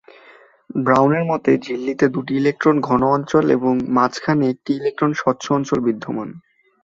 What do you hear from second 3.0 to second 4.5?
অঞ্চল এবং মাঝখানে